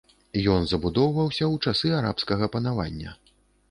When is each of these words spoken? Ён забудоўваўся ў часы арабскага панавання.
Ён 0.53 0.63
забудоўваўся 0.71 1.45
ў 1.53 1.71
часы 1.71 1.95
арабскага 2.01 2.53
панавання. 2.59 3.19